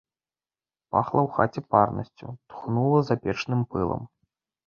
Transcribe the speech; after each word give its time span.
Пахла 0.95 1.21
ў 1.27 1.33
хаце 1.35 1.61
парнасцю, 1.75 2.27
тхнула 2.53 2.99
запечным 3.09 3.61
пылам. 3.75 4.03